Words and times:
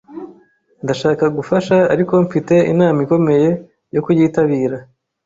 Ndashaka 0.83 1.25
gufasha, 1.37 1.77
ariko 1.93 2.13
mfite 2.25 2.55
inama 2.71 2.99
ikomeye 3.05 3.49
yo 3.95 4.01
kuyitabira. 4.05 4.77